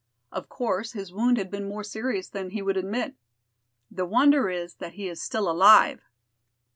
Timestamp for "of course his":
0.31-1.13